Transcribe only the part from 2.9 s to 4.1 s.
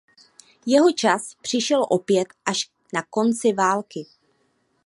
na konci války.